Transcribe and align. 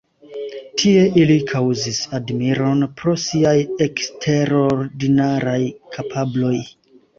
Tie, 0.83 1.03
ili 1.23 1.35
kaŭzis 1.51 1.99
admiron 2.21 2.81
pro 3.03 3.15
siaj 3.25 3.53
eksterordinaraj 3.89 5.61
kapabloj. 5.99 6.55